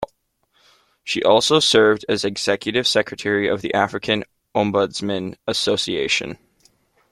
[1.03, 4.23] She also served as Executive Secretary of the African
[4.55, 6.39] Ombudsman Association.